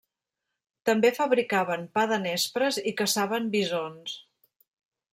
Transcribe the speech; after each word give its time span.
També 0.89 1.11
fabricaven 1.17 1.85
pa 1.99 2.07
de 2.13 2.21
nespres 2.23 2.83
i 2.93 2.97
caçaven 3.03 3.49
bisons. 3.59 4.21